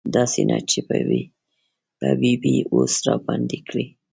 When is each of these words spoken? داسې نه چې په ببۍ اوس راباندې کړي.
داسې 0.15 0.41
نه 0.49 0.57
چې 0.69 0.79
په 0.87 0.97
ببۍ 2.21 2.57
اوس 2.73 2.93
راباندې 3.07 3.59
کړي. 3.67 3.85